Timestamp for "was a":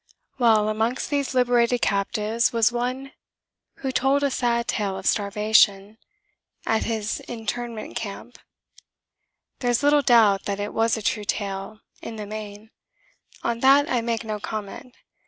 10.73-11.03